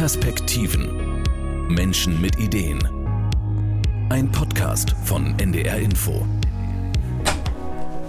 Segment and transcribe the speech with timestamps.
[0.00, 0.88] Perspektiven.
[1.68, 2.78] Menschen mit Ideen.
[4.08, 6.24] Ein Podcast von NDR Info.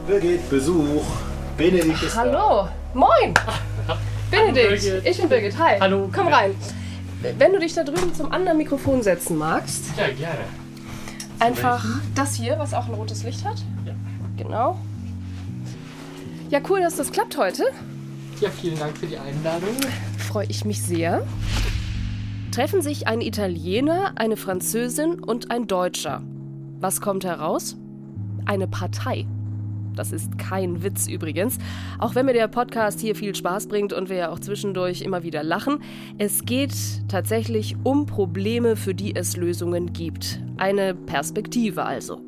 [0.08, 1.04] Birgit, Besuch.
[1.58, 3.34] Benedikt ist Hallo, moin.
[4.32, 5.06] Benedikt, Birgit.
[5.06, 5.60] ich bin Birgit.
[5.60, 5.82] Hi.
[5.82, 6.56] Hallo, Komm rein.
[7.38, 10.46] Wenn du dich da drüben zum anderen Mikrofon setzen magst, Ja, gerne.
[11.40, 11.84] einfach
[12.16, 13.58] das hier, was auch ein rotes Licht hat.
[13.86, 13.92] Ja.
[14.38, 14.80] Genau.
[16.52, 17.66] Ja, cool, dass das klappt heute.
[18.40, 19.76] Ja, vielen Dank für die Einladung.
[20.30, 21.28] Freue ich mich sehr.
[22.52, 26.22] Treffen sich ein Italiener, eine Französin und ein Deutscher.
[26.82, 27.78] Was kommt heraus?
[28.46, 29.26] Eine Partei.
[29.96, 31.60] Das ist kein Witz übrigens.
[31.98, 35.24] Auch wenn mir der Podcast hier viel Spaß bringt und wir ja auch zwischendurch immer
[35.24, 35.80] wieder lachen.
[36.18, 36.74] Es geht
[37.08, 40.42] tatsächlich um Probleme, für die es Lösungen gibt.
[40.58, 42.20] Eine Perspektive also.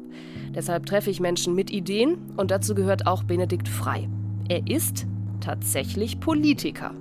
[0.56, 4.08] Deshalb treffe ich Menschen mit Ideen und dazu gehört auch Benedikt Frei.
[4.48, 5.06] Er ist
[5.42, 6.92] tatsächlich Politiker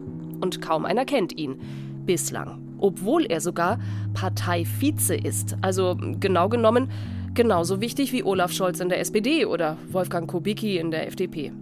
[0.41, 1.57] und kaum einer kennt ihn.
[2.05, 2.62] Bislang.
[2.83, 3.79] Obwohl er sogar
[4.13, 5.57] Parteivize ist.
[5.63, 6.91] Also genau genommen
[7.35, 11.53] genauso wichtig wie Olaf Scholz in der SPD oder Wolfgang Kubicki in der FDP.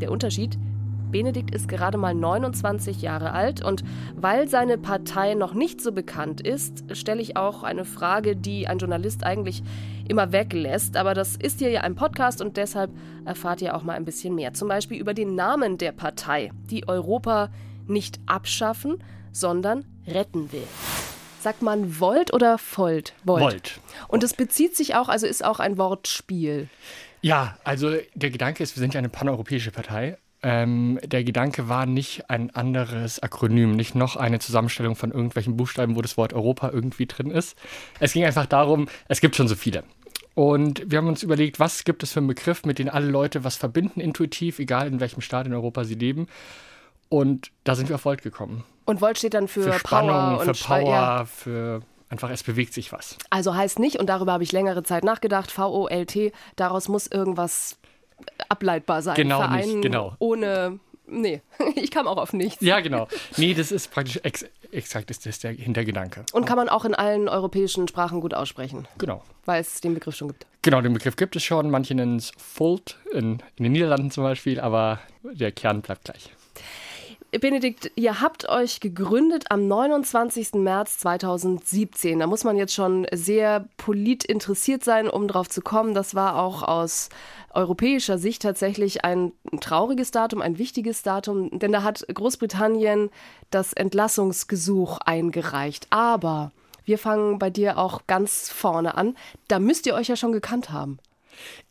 [0.00, 0.58] Der Unterschied?
[1.10, 3.82] Benedikt ist gerade mal 29 Jahre alt und
[4.14, 8.78] weil seine Partei noch nicht so bekannt ist, stelle ich auch eine Frage, die ein
[8.78, 9.62] Journalist eigentlich
[10.08, 10.96] immer weglässt.
[10.96, 12.90] Aber das ist hier ja ein Podcast und deshalb
[13.24, 14.54] erfahrt ihr auch mal ein bisschen mehr.
[14.54, 17.50] Zum Beispiel über den Namen der Partei, die Europa
[17.86, 18.98] nicht abschaffen,
[19.32, 20.66] sondern retten will.
[21.40, 23.14] Sagt man Volt oder Volt?
[23.24, 23.80] Volt.
[24.08, 26.68] Und es bezieht sich auch, also ist auch ein Wortspiel.
[27.22, 30.18] Ja, also der Gedanke ist, wir sind ja eine paneuropäische Partei.
[30.42, 35.96] Ähm, der Gedanke war nicht ein anderes Akronym, nicht noch eine Zusammenstellung von irgendwelchen Buchstaben,
[35.96, 37.58] wo das Wort Europa irgendwie drin ist.
[37.98, 39.84] Es ging einfach darum, es gibt schon so viele.
[40.34, 43.44] Und wir haben uns überlegt, was gibt es für einen Begriff, mit dem alle Leute
[43.44, 46.28] was verbinden, intuitiv, egal in welchem Staat in Europa sie leben.
[47.10, 48.64] Und da sind wir auf Volt gekommen.
[48.90, 51.24] Und Volt steht dann für, Für Spannung, Power für Power, ja.
[51.24, 53.16] für einfach, es bewegt sich was.
[53.30, 57.78] Also heißt nicht, und darüber habe ich längere Zeit nachgedacht, V-O-L-T, daraus muss irgendwas
[58.48, 59.14] ableitbar sein.
[59.14, 60.16] Genau Verein nicht, genau.
[60.18, 61.40] Ohne, nee,
[61.76, 62.60] ich kam auch auf nichts.
[62.62, 63.06] Ja, genau.
[63.36, 66.24] Nee, das ist praktisch ex exakt ist das der Hintergedanke.
[66.32, 69.22] Und kann man auch in allen europäischen Sprachen gut aussprechen, Genau.
[69.44, 70.46] weil es den Begriff schon gibt.
[70.62, 71.70] Genau, den Begriff gibt es schon.
[71.70, 76.30] Manche nennen es Volt, in, in den Niederlanden zum Beispiel, aber der Kern bleibt gleich.
[77.38, 80.54] Benedikt, ihr habt euch gegründet am 29.
[80.54, 82.18] März 2017.
[82.18, 85.94] Da muss man jetzt schon sehr polit interessiert sein, um drauf zu kommen.
[85.94, 87.08] Das war auch aus
[87.54, 93.10] europäischer Sicht tatsächlich ein trauriges Datum, ein wichtiges Datum, denn da hat Großbritannien
[93.50, 95.86] das Entlassungsgesuch eingereicht.
[95.90, 96.50] Aber
[96.84, 99.14] wir fangen bei dir auch ganz vorne an.
[99.46, 100.98] Da müsst ihr euch ja schon gekannt haben.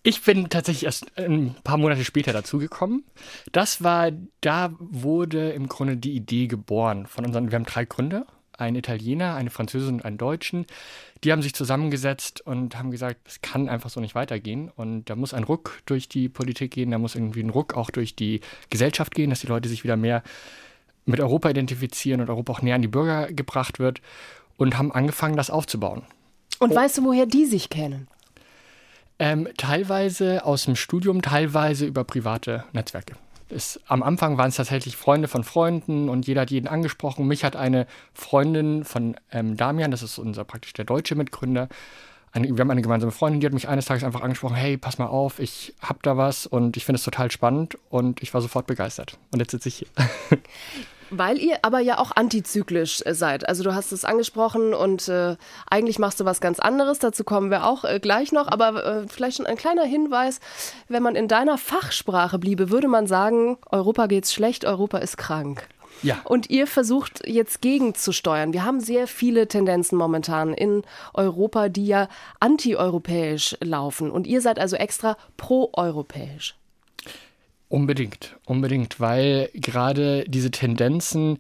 [0.04, 3.04] Ich bin tatsächlich erst ein paar Monate später dazugekommen.
[3.52, 8.26] Das war, da wurde im Grunde die Idee geboren von unseren, wir haben drei Gründer,
[8.60, 10.66] einen Italiener, eine Französin und einen Deutschen.
[11.24, 14.72] Die haben sich zusammengesetzt und haben gesagt, es kann einfach so nicht weitergehen.
[14.76, 17.90] Und da muss ein Ruck durch die Politik gehen, da muss irgendwie ein Ruck auch
[17.90, 20.24] durch die Gesellschaft gehen, dass die Leute sich wieder mehr
[21.06, 24.02] mit Europa identifizieren und Europa auch näher an die Bürger gebracht wird.
[24.58, 26.04] Und haben angefangen, das aufzubauen.
[26.60, 28.10] Und weißt du, woher die sich kennen?
[29.20, 33.16] Ähm, teilweise aus dem Studium, teilweise über private Netzwerke.
[33.50, 37.28] Es, am Anfang waren es tatsächlich Freunde von Freunden und jeder hat jeden angesprochen.
[37.28, 41.68] Mich hat eine Freundin von ähm, Damian, das ist unser praktisch der deutsche Mitgründer,
[42.32, 44.98] eine, wir haben eine gemeinsame Freundin, die hat mich eines Tages einfach angesprochen, hey, pass
[44.98, 48.42] mal auf, ich hab da was und ich finde es total spannend und ich war
[48.42, 49.18] sofort begeistert.
[49.32, 49.88] Und jetzt sitze ich hier.
[51.12, 53.48] Weil ihr aber ja auch antizyklisch äh, seid.
[53.48, 55.36] Also du hast es angesprochen und äh,
[55.70, 57.00] eigentlich machst du was ganz anderes.
[57.00, 58.48] Dazu kommen wir auch äh, gleich noch.
[58.48, 60.40] Aber äh, vielleicht schon ein kleiner Hinweis.
[60.88, 65.68] Wenn man in deiner Fachsprache bliebe, würde man sagen, Europa geht's schlecht, Europa ist krank.
[66.02, 66.22] Ja.
[66.24, 68.54] Und ihr versucht jetzt gegenzusteuern.
[68.54, 70.84] Wir haben sehr viele Tendenzen momentan in
[71.14, 72.08] Europa, die ja
[72.40, 74.12] antieuropäisch laufen.
[74.12, 76.59] Und ihr seid also extra proeuropäisch.
[77.70, 81.38] Unbedingt, unbedingt, weil gerade diese Tendenzen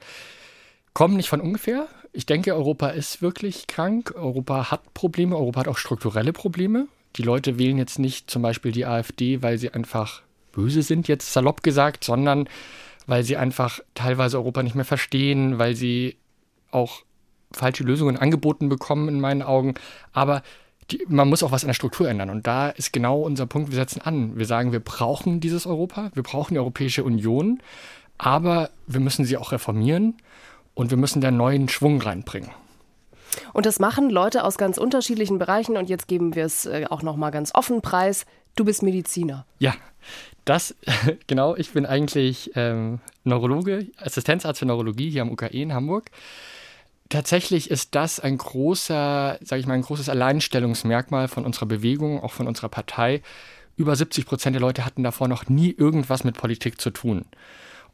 [0.94, 1.88] kommen nicht von ungefähr.
[2.14, 4.14] Ich denke, Europa ist wirklich krank.
[4.16, 5.36] Europa hat Probleme.
[5.36, 6.88] Europa hat auch strukturelle Probleme.
[7.16, 10.22] Die Leute wählen jetzt nicht zum Beispiel die AfD, weil sie einfach
[10.52, 12.48] böse sind, jetzt salopp gesagt, sondern
[13.08, 16.16] weil sie einfach teilweise Europa nicht mehr verstehen, weil sie
[16.70, 17.02] auch
[17.52, 19.74] falsche Lösungen angeboten bekommen in meinen Augen.
[20.14, 20.44] Aber
[20.92, 22.30] die, man muss auch was an der Struktur ändern.
[22.30, 24.38] Und da ist genau unser Punkt, wir setzen an.
[24.38, 27.60] Wir sagen, wir brauchen dieses Europa, wir brauchen die Europäische Union,
[28.18, 30.16] aber wir müssen sie auch reformieren
[30.74, 32.52] und wir müssen da neuen Schwung reinbringen.
[33.54, 35.78] Und das machen Leute aus ganz unterschiedlichen Bereichen.
[35.78, 38.26] Und jetzt geben wir es äh, auch noch mal ganz offen preis.
[38.56, 39.46] Du bist Mediziner.
[39.60, 39.76] Ja,
[40.46, 40.76] das,
[41.28, 46.10] genau, ich bin eigentlich ähm, Neurologe, Assistenzarzt für Neurologie hier am UKE in Hamburg.
[47.10, 52.32] Tatsächlich ist das ein großer, sage ich mal, ein großes Alleinstellungsmerkmal von unserer Bewegung, auch
[52.32, 53.22] von unserer Partei.
[53.76, 57.26] Über 70 Prozent der Leute hatten davor noch nie irgendwas mit Politik zu tun.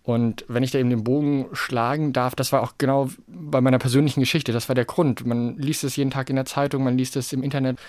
[0.04, 3.80] Und wenn ich da eben den Bogen schlagen darf, das war auch genau bei meiner
[3.80, 5.26] persönlichen Geschichte, das war der Grund.
[5.26, 7.80] Man liest es jeden Tag in der Zeitung, man liest es im Internet.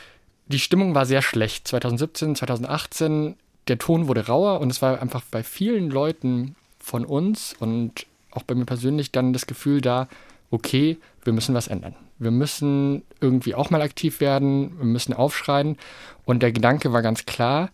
[0.46, 3.36] Die Stimmung war sehr schlecht 2017, 2018.
[3.68, 8.44] Der Ton wurde rauer und es war einfach bei vielen Leuten von uns und auch
[8.44, 10.08] bei mir persönlich dann das Gefühl da,
[10.50, 11.96] okay, wir müssen was ändern.
[12.18, 15.76] Wir müssen irgendwie auch mal aktiv werden, wir müssen aufschreien.
[16.24, 17.70] Und der Gedanke war ganz klar,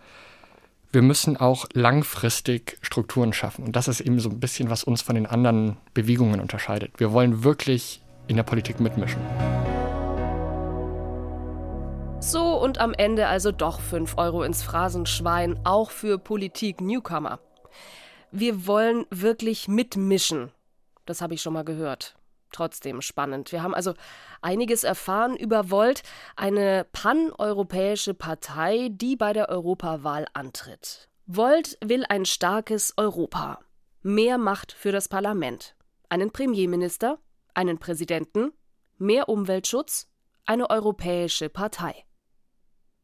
[0.91, 3.65] wir müssen auch langfristig Strukturen schaffen.
[3.65, 6.99] Und das ist eben so ein bisschen, was uns von den anderen Bewegungen unterscheidet.
[6.99, 9.21] Wir wollen wirklich in der Politik mitmischen.
[12.21, 17.41] So und am Ende also doch 5 Euro ins Phrasenschwein, auch für Politik-Newcomer.
[18.31, 20.51] Wir wollen wirklich mitmischen.
[21.05, 22.15] Das habe ich schon mal gehört
[22.53, 23.53] trotzdem spannend.
[23.53, 23.95] Wir haben also
[24.41, 26.03] einiges erfahren über Volt,
[26.37, 31.09] eine paneuropäische Partei, die bei der Europawahl antritt.
[31.27, 33.61] Volt will ein starkes Europa,
[34.03, 35.75] mehr Macht für das Parlament,
[36.09, 37.19] einen Premierminister,
[37.55, 38.53] einen Präsidenten,
[38.99, 40.09] mehr Umweltschutz,
[40.47, 42.05] eine europäische Partei.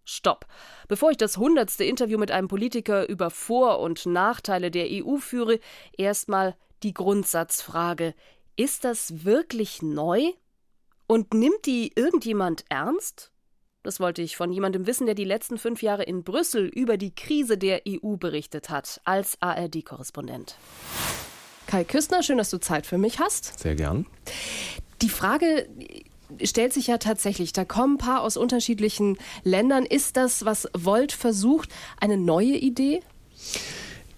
[0.05, 0.47] Stopp.
[0.89, 5.61] Bevor ich das hundertste Interview mit einem Politiker über Vor- und Nachteile der EU führe,
[5.97, 8.15] erstmal die Grundsatzfrage
[8.59, 10.33] ist das wirklich neu?
[11.07, 13.31] Und nimmt die irgendjemand ernst?
[13.83, 17.15] Das wollte ich von jemandem wissen, der die letzten fünf Jahre in Brüssel über die
[17.15, 20.57] Krise der EU berichtet hat, als ARD-Korrespondent.
[21.67, 23.59] Kai Küstner, schön, dass du Zeit für mich hast.
[23.59, 24.07] Sehr gern.
[25.01, 25.69] Die Frage
[26.43, 29.87] stellt sich ja tatsächlich, da kommen ein paar aus unterschiedlichen Ländern.
[29.87, 31.71] Ist das, was Volt versucht,
[32.01, 33.01] eine neue Idee?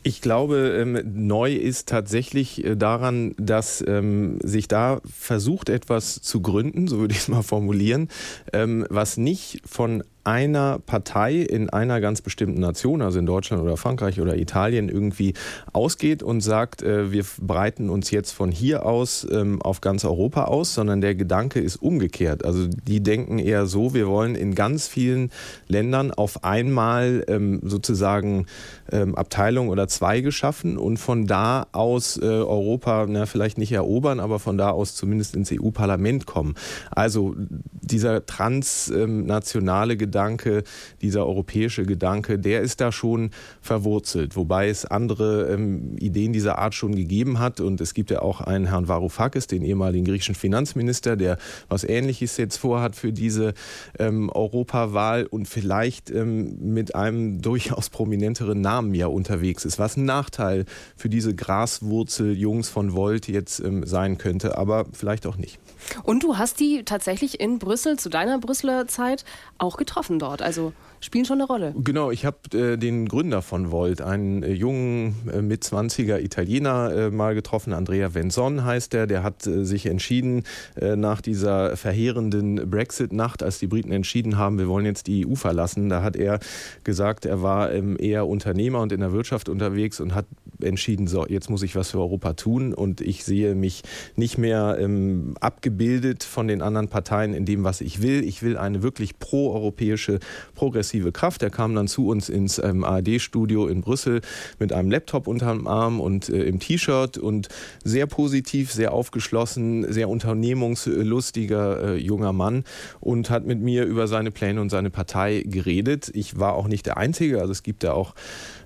[0.03, 6.41] Ich glaube, ähm, neu ist tatsächlich äh, daran, dass ähm, sich da versucht, etwas zu
[6.41, 8.09] gründen, so würde ich es mal formulieren,
[8.55, 13.77] ähm, was nicht von einer Partei in einer ganz bestimmten Nation, also in Deutschland oder
[13.77, 15.35] Frankreich oder Italien, irgendwie
[15.73, 20.45] ausgeht und sagt, äh, wir breiten uns jetzt von hier aus ähm, auf ganz Europa
[20.45, 22.45] aus, sondern der Gedanke ist umgekehrt.
[22.45, 25.31] Also die denken eher so, wir wollen in ganz vielen
[25.69, 28.47] Ländern auf einmal ähm, sozusagen
[28.93, 34.21] ähm, Abteilungen oder Zweige schaffen und von da aus äh, Europa, na, vielleicht nicht erobern,
[34.21, 36.55] aber von da aus zumindest ins EU-Parlament kommen.
[36.91, 40.65] Also dieser transnationale Gedanke, Gedanke,
[41.03, 43.31] dieser europäische Gedanke, der ist da schon
[43.63, 47.61] verwurzelt, wobei es andere ähm, Ideen dieser Art schon gegeben hat.
[47.61, 52.37] Und es gibt ja auch einen Herrn Varoufakis, den ehemaligen griechischen Finanzminister, der was Ähnliches
[52.39, 53.55] jetzt vorhat für diese
[54.01, 60.07] ähm, Europawahl und vielleicht ähm, mit einem durchaus prominenteren Namen ja unterwegs ist, was ein
[60.07, 60.65] Nachteil
[60.97, 65.61] für diese Graswurzel-Jungs von Volt jetzt ähm, sein könnte, aber vielleicht auch nicht.
[66.03, 69.25] Und du hast die tatsächlich in Brüssel zu deiner Brüsseler Zeit
[69.59, 70.43] auch getroffen getroffen dort.
[70.43, 71.75] Also spielen schon eine Rolle.
[71.77, 77.11] Genau, ich habe äh, den Gründer von Volt, einen äh, jungen äh, Mitzwanziger Italiener, äh,
[77.11, 77.73] mal getroffen.
[77.73, 79.07] Andrea Venson heißt er.
[79.07, 80.45] Der hat äh, sich entschieden,
[80.77, 85.35] äh, nach dieser verheerenden Brexit-Nacht, als die Briten entschieden haben, wir wollen jetzt die EU
[85.35, 86.39] verlassen, da hat er
[86.85, 90.27] gesagt, er war ähm, eher Unternehmer und in der Wirtschaft unterwegs und hat
[90.61, 92.75] entschieden, so, jetzt muss ich was für Europa tun.
[92.75, 93.83] Und ich sehe mich
[94.17, 98.23] nicht mehr ähm, abgebildet von den anderen Parteien in dem, was ich will.
[98.25, 100.19] Ich will eine wirklich pro-europäische,
[100.55, 101.43] progressive progressive Kraft.
[101.43, 104.23] Er kam dann zu uns ins ähm, ARD-Studio in Brüssel
[104.59, 107.49] mit einem Laptop unterm Arm und äh, im T-Shirt und
[107.85, 112.65] sehr positiv, sehr aufgeschlossen, sehr unternehmungslustiger äh, junger Mann
[112.99, 116.11] und hat mit mir über seine Pläne und seine Partei geredet.
[116.13, 118.15] Ich war auch nicht der Einzige, also es gibt ja auch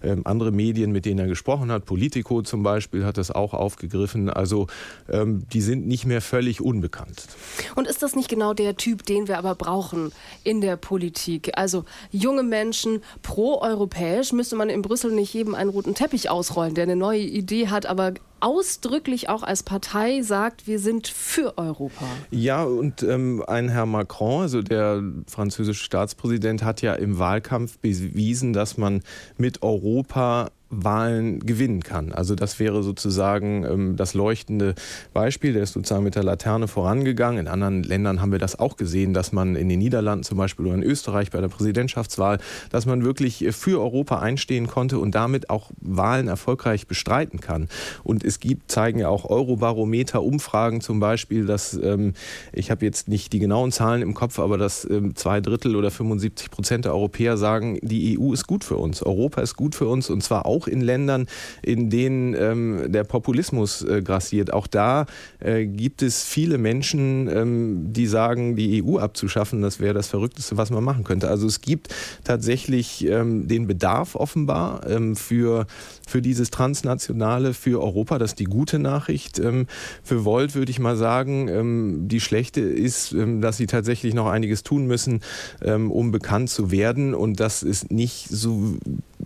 [0.04, 1.84] ähm, andere Medien, mit denen er gesprochen hat.
[1.84, 4.30] Politico zum Beispiel hat das auch aufgegriffen.
[4.30, 4.66] Also
[5.08, 7.26] ähm, die sind nicht mehr völlig unbekannt.
[7.74, 10.12] Und ist das nicht genau der Typ, den wir aber brauchen
[10.44, 11.52] in der Politik?
[11.56, 16.84] Also junge Menschen, pro-europäisch, müsste man in Brüssel nicht jedem einen roten Teppich ausrollen, der
[16.84, 22.06] eine neue Idee hat, aber ausdrücklich auch als Partei sagt, wir sind für Europa.
[22.30, 28.52] Ja, und ähm, ein Herr Macron, also der französische Staatspräsident, hat ja im Wahlkampf bewiesen,
[28.52, 29.02] dass man
[29.36, 30.50] mit Europa
[30.82, 32.12] Wahlen gewinnen kann.
[32.12, 34.74] Also das wäre sozusagen ähm, das leuchtende
[35.12, 35.52] Beispiel.
[35.52, 37.40] Der ist sozusagen mit der Laterne vorangegangen.
[37.40, 40.66] In anderen Ländern haben wir das auch gesehen, dass man in den Niederlanden zum Beispiel
[40.66, 42.38] oder in Österreich bei der Präsidentschaftswahl,
[42.70, 47.68] dass man wirklich für Europa einstehen konnte und damit auch Wahlen erfolgreich bestreiten kann.
[48.02, 52.14] Und es gibt, zeigen ja auch Eurobarometer-Umfragen zum Beispiel, dass, ähm,
[52.52, 55.90] ich habe jetzt nicht die genauen Zahlen im Kopf, aber dass ähm, zwei Drittel oder
[55.90, 59.86] 75 Prozent der Europäer sagen, die EU ist gut für uns, Europa ist gut für
[59.86, 61.26] uns und zwar auch auch in Ländern,
[61.62, 64.52] in denen ähm, der Populismus äh, grassiert.
[64.52, 65.06] Auch da
[65.40, 70.56] äh, gibt es viele Menschen, ähm, die sagen, die EU abzuschaffen, das wäre das Verrückteste,
[70.56, 71.28] was man machen könnte.
[71.28, 71.94] Also es gibt
[72.24, 75.66] tatsächlich ähm, den Bedarf offenbar ähm, für,
[76.06, 78.18] für dieses Transnationale, für Europa.
[78.18, 79.38] Das ist die gute Nachricht.
[79.38, 79.66] Ähm,
[80.02, 84.62] für Volt würde ich mal sagen, ähm, die schlechte ist, dass sie tatsächlich noch einiges
[84.62, 85.20] tun müssen,
[85.62, 88.76] um bekannt zu werden und dass es nicht so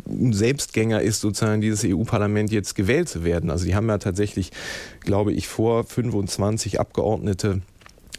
[0.07, 3.51] ein Selbstgänger ist, sozusagen dieses EU-Parlament jetzt gewählt zu werden.
[3.51, 4.51] Also die haben ja tatsächlich,
[5.01, 7.63] glaube ich, vor 25 Abgeordnete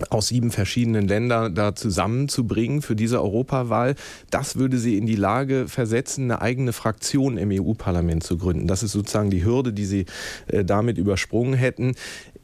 [0.10, 3.96] aus sieben verschiedenen Ländern da zusammenzubringen für diese Europawahl.
[4.30, 8.68] Das würde sie in die Lage versetzen, eine eigene Fraktion im EU-Parlament zu gründen.
[8.68, 10.06] Das ist sozusagen die Hürde, die sie
[10.48, 11.96] äh, damit übersprungen hätten.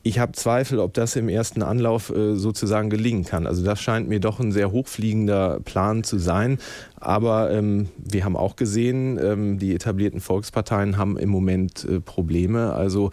[0.07, 3.47] Ich habe Zweifel, ob das im ersten Anlauf äh, sozusagen gelingen kann.
[3.47, 6.59] Also das scheint mir doch ein sehr hochfliegender Plan zu sein.
[6.97, 12.73] Aber ähm, wir haben auch gesehen, ähm, die etablierten Volksparteien haben im Moment äh, Probleme.
[12.73, 13.09] Also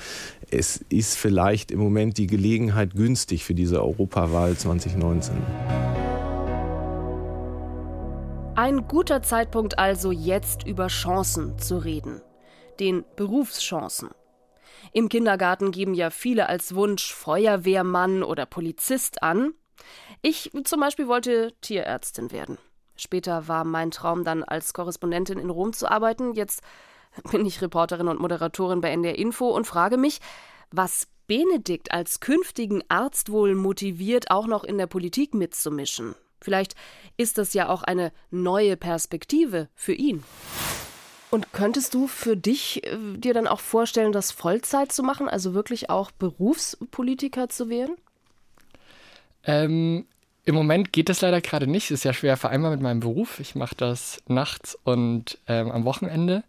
[0.50, 5.34] es ist vielleicht im Moment die Gelegenheit günstig für diese Europawahl 2019.
[8.54, 12.20] Ein guter Zeitpunkt also jetzt über Chancen zu reden.
[12.80, 14.10] Den Berufschancen.
[14.92, 19.54] Im Kindergarten geben ja viele als Wunsch Feuerwehrmann oder Polizist an.
[20.20, 22.58] Ich zum Beispiel wollte Tierärztin werden.
[22.94, 26.34] Später war mein Traum dann als Korrespondentin in Rom zu arbeiten.
[26.34, 26.62] Jetzt
[27.30, 30.20] bin ich Reporterin und Moderatorin bei NDR Info und frage mich,
[30.70, 36.14] was Benedikt als künftigen Arzt wohl motiviert, auch noch in der Politik mitzumischen.
[36.42, 36.74] Vielleicht
[37.16, 40.24] ist das ja auch eine neue Perspektive für ihn.
[41.32, 45.54] Und könntest du für dich äh, dir dann auch vorstellen, das Vollzeit zu machen, also
[45.54, 47.96] wirklich auch Berufspolitiker zu werden?
[49.44, 50.04] Ähm,
[50.44, 51.86] Im Moment geht das leider gerade nicht.
[51.86, 53.40] Es ist ja schwer vereinbar mit meinem Beruf.
[53.40, 56.44] Ich mache das nachts und ähm, am Wochenende.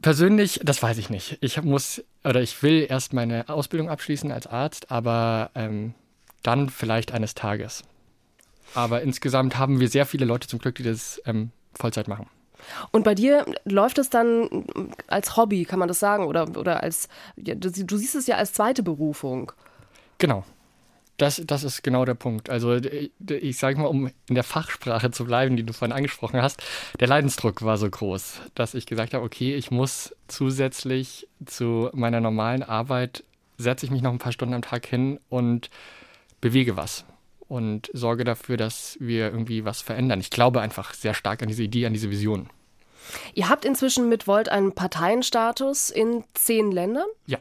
[0.00, 1.38] Persönlich, das weiß ich nicht.
[1.40, 5.94] Ich muss oder ich will erst meine Ausbildung abschließen als Arzt, aber ähm,
[6.44, 7.82] dann vielleicht eines Tages.
[8.74, 12.28] Aber insgesamt haben wir sehr viele Leute zum Glück, die das ähm, Vollzeit machen.
[12.90, 14.64] Und bei dir läuft es dann
[15.06, 16.24] als Hobby, kann man das sagen?
[16.26, 19.52] Oder, oder als, ja, du, du siehst es ja als zweite Berufung.
[20.18, 20.44] Genau.
[21.16, 22.50] Das, das ist genau der Punkt.
[22.50, 26.60] Also ich sage mal, um in der Fachsprache zu bleiben, die du vorhin angesprochen hast,
[26.98, 32.20] der Leidensdruck war so groß, dass ich gesagt habe, okay, ich muss zusätzlich zu meiner
[32.20, 33.22] normalen Arbeit,
[33.58, 35.70] setze ich mich noch ein paar Stunden am Tag hin und
[36.40, 37.04] bewege was
[37.48, 40.20] und sorge dafür, dass wir irgendwie was verändern.
[40.20, 42.48] Ich glaube einfach sehr stark an diese Idee, an diese Vision.
[43.34, 47.06] Ihr habt inzwischen mit Volt einen Parteienstatus in zehn Ländern?
[47.26, 47.38] Ja.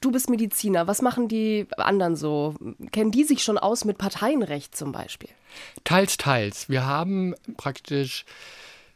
[0.00, 0.86] Du bist Mediziner.
[0.86, 2.54] Was machen die anderen so?
[2.90, 5.30] Kennen die sich schon aus mit Parteienrecht zum Beispiel?
[5.84, 6.68] Teils, teils.
[6.68, 8.24] Wir haben praktisch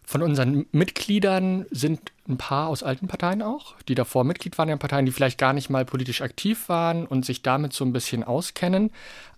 [0.05, 4.79] von unseren Mitgliedern sind ein paar aus alten Parteien auch, die davor Mitglied waren in
[4.79, 8.23] Parteien, die vielleicht gar nicht mal politisch aktiv waren und sich damit so ein bisschen
[8.23, 8.91] auskennen.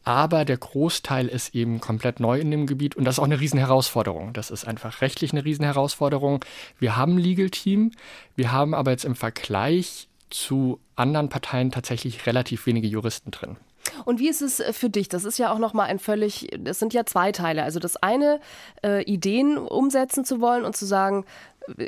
[0.04, 3.40] Aber der Großteil ist eben komplett neu in dem Gebiet und das ist auch eine
[3.40, 4.32] Riesenherausforderung.
[4.32, 6.44] Das ist einfach rechtlich eine Riesenherausforderung.
[6.78, 7.92] Wir haben ein Legal Team,
[8.34, 13.56] wir haben aber jetzt im Vergleich zu anderen Parteien tatsächlich relativ wenige Juristen drin.
[14.04, 15.08] Und wie ist es äh, für dich?
[15.08, 17.62] Das ist ja auch nochmal ein völlig, das sind ja zwei Teile.
[17.62, 18.40] Also das eine,
[18.84, 21.24] äh, Ideen umsetzen zu wollen und zu sagen,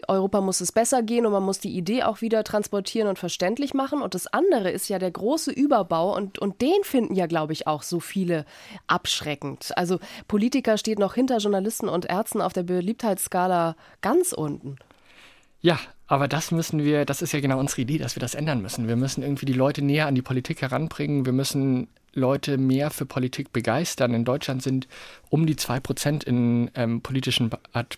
[0.09, 3.75] Europa muss es besser gehen und man muss die Idee auch wieder transportieren und verständlich
[3.75, 4.03] machen.
[4.03, 7.67] Und das andere ist ja der große Überbau und, und den finden ja, glaube ich,
[7.67, 8.45] auch so viele
[8.87, 9.77] abschreckend.
[9.77, 14.77] Also Politiker steht noch hinter Journalisten und Ärzten auf der Beliebtheitsskala ganz unten.
[15.61, 15.79] Ja,
[16.09, 18.89] aber das müssen wir, das ist ja genau unsere Idee, dass wir das ändern müssen.
[18.89, 21.27] Wir müssen irgendwie die Leute näher an die Politik heranbringen.
[21.27, 24.15] Wir müssen Leute mehr für Politik begeistern.
[24.15, 24.89] In Deutschland sind
[25.29, 27.51] um die zwei Prozent in ähm, politischen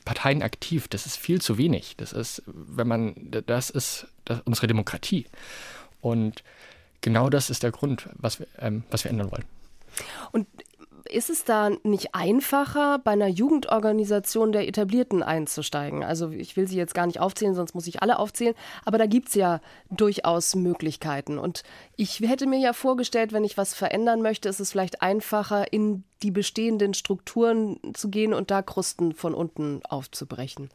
[0.04, 0.88] Parteien aktiv.
[0.88, 1.96] Das ist viel zu wenig.
[1.96, 3.14] Das ist, wenn man,
[3.46, 5.26] das ist das, unsere Demokratie.
[6.00, 6.42] Und
[7.00, 9.44] genau das ist der Grund, was wir, ähm, was wir ändern wollen.
[10.32, 10.48] Und
[11.12, 16.04] ist es da nicht einfacher, bei einer Jugendorganisation der Etablierten einzusteigen?
[16.04, 19.06] Also ich will sie jetzt gar nicht aufzählen, sonst muss ich alle aufzählen, aber da
[19.06, 21.38] gibt es ja durchaus Möglichkeiten.
[21.38, 21.62] Und
[21.96, 26.04] ich hätte mir ja vorgestellt, wenn ich was verändern möchte, ist es vielleicht einfacher, in
[26.22, 30.70] die bestehenden Strukturen zu gehen und da Krusten von unten aufzubrechen.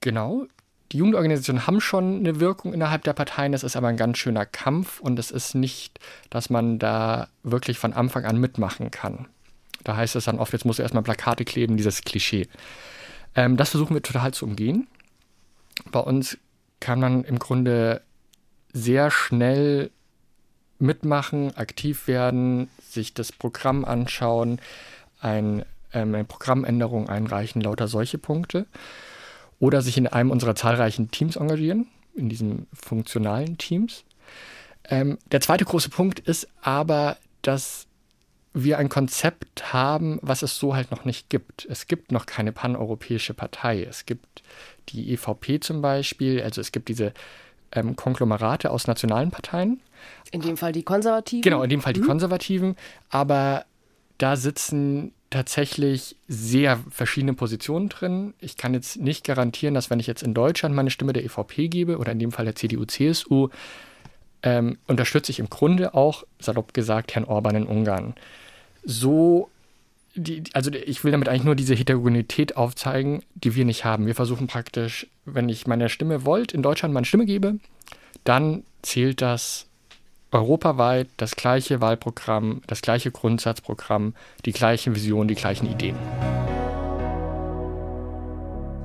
[0.00, 0.46] Genau,
[0.92, 4.46] die Jugendorganisationen haben schon eine Wirkung innerhalb der Parteien, es ist aber ein ganz schöner
[4.46, 5.98] Kampf und es ist nicht,
[6.30, 9.26] dass man da wirklich von Anfang an mitmachen kann.
[9.82, 12.48] Da heißt es dann oft, jetzt musst du erstmal Plakate kleben, dieses Klischee.
[13.34, 14.86] Ähm, das versuchen wir total zu umgehen.
[15.90, 16.38] Bei uns
[16.80, 18.02] kann man im Grunde
[18.72, 19.90] sehr schnell
[20.78, 24.60] mitmachen, aktiv werden, sich das Programm anschauen,
[25.20, 28.66] ein, ähm, eine Programmänderung einreichen, lauter solche Punkte.
[29.58, 34.04] Oder sich in einem unserer zahlreichen Teams engagieren, in diesen funktionalen Teams.
[34.88, 37.86] Ähm, der zweite große Punkt ist aber, dass
[38.52, 41.66] wir ein Konzept haben, was es so halt noch nicht gibt.
[41.68, 43.82] Es gibt noch keine paneuropäische Partei.
[43.82, 44.42] Es gibt
[44.88, 47.12] die EVP zum Beispiel, also es gibt diese
[47.72, 49.82] ähm, Konglomerate aus nationalen Parteien.
[50.30, 51.42] In dem Fall die Konservativen.
[51.42, 52.06] Genau, in dem Fall die mhm.
[52.06, 52.76] Konservativen.
[53.10, 53.66] Aber
[54.18, 58.32] da sitzen tatsächlich sehr verschiedene Positionen drin.
[58.40, 61.68] Ich kann jetzt nicht garantieren, dass wenn ich jetzt in Deutschland meine Stimme der EVP
[61.68, 63.50] gebe oder in dem Fall der CDU, CSU,
[64.42, 68.14] ähm, unterstütze ich im Grunde auch, salopp gesagt, Herrn Orban in Ungarn.
[68.82, 69.50] So,
[70.14, 74.06] die, also ich will damit eigentlich nur diese Heterogenität aufzeigen, die wir nicht haben.
[74.06, 77.58] Wir versuchen praktisch, wenn ich meine Stimme wollt, in Deutschland meine Stimme gebe,
[78.24, 79.66] dann zählt das
[80.32, 84.14] europaweit das gleiche Wahlprogramm, das gleiche Grundsatzprogramm,
[84.44, 85.96] die gleichen Visionen, die gleichen Ideen.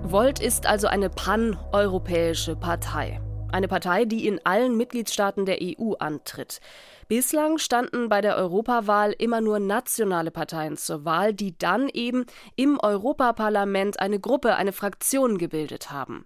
[0.04, 3.22] Volt ist also eine paneuropäische Partei.
[3.52, 6.62] Eine Partei, die in allen Mitgliedstaaten der EU antritt.
[7.08, 12.80] Bislang standen bei der Europawahl immer nur nationale Parteien zur Wahl, die dann eben im
[12.80, 16.26] Europaparlament eine Gruppe, eine Fraktion gebildet haben.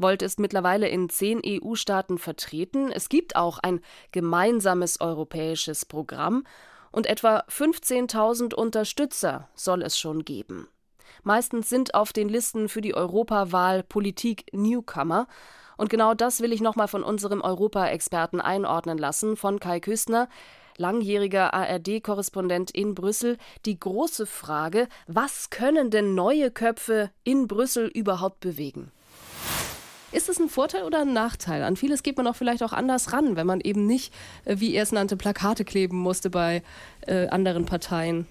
[0.00, 2.90] Volt ist mittlerweile in zehn EU-Staaten vertreten.
[2.90, 3.80] Es gibt auch ein
[4.12, 6.44] gemeinsames europäisches Programm
[6.90, 10.68] und etwa 15.000 Unterstützer soll es schon geben.
[11.22, 15.26] Meistens sind auf den Listen für die Europawahl Politik Newcomer.
[15.76, 20.28] Und genau das will ich nochmal von unserem Europa-Experten einordnen lassen, von Kai Küstner,
[20.76, 23.36] langjähriger ARD-Korrespondent in Brüssel.
[23.66, 28.92] Die große Frage, was können denn neue Köpfe in Brüssel überhaupt bewegen?
[30.12, 31.62] Ist es ein Vorteil oder ein Nachteil?
[31.62, 34.12] An vieles geht man auch vielleicht auch anders ran, wenn man eben nicht,
[34.44, 36.62] äh, wie er es nannte, Plakate kleben musste bei
[37.06, 38.26] äh, anderen Parteien.